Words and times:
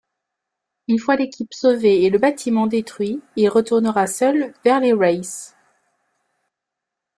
Une 0.87 0.97
fois 0.97 1.15
l'équipe 1.15 1.53
sauvée 1.53 2.03
et 2.05 2.09
le 2.09 2.17
bâtiment 2.17 2.65
détruit 2.65 3.21
il 3.35 3.47
retournera 3.49 4.07
seul 4.07 4.51
vers 4.65 4.79
les 4.79 4.93
Wraiths. 4.93 5.55